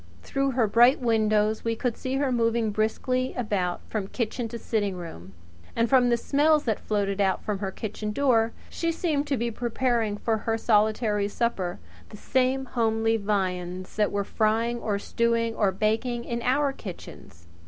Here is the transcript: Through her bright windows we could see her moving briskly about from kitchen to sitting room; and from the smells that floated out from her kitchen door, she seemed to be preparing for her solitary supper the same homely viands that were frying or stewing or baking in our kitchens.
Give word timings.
Through 0.23 0.53
her 0.53 0.65
bright 0.65 0.99
windows 0.99 1.63
we 1.63 1.75
could 1.75 1.95
see 1.95 2.15
her 2.15 2.31
moving 2.31 2.71
briskly 2.71 3.35
about 3.37 3.81
from 3.87 4.07
kitchen 4.07 4.47
to 4.47 4.57
sitting 4.57 4.95
room; 4.95 5.33
and 5.75 5.87
from 5.87 6.09
the 6.09 6.17
smells 6.17 6.63
that 6.63 6.79
floated 6.79 7.21
out 7.21 7.43
from 7.43 7.59
her 7.59 7.69
kitchen 7.69 8.11
door, 8.11 8.51
she 8.67 8.91
seemed 8.91 9.27
to 9.27 9.37
be 9.37 9.51
preparing 9.51 10.17
for 10.17 10.37
her 10.39 10.57
solitary 10.57 11.27
supper 11.27 11.77
the 12.09 12.17
same 12.17 12.65
homely 12.65 13.15
viands 13.15 13.95
that 13.95 14.11
were 14.11 14.23
frying 14.23 14.79
or 14.79 14.97
stewing 14.97 15.53
or 15.53 15.71
baking 15.71 16.25
in 16.25 16.41
our 16.41 16.73
kitchens. 16.73 17.45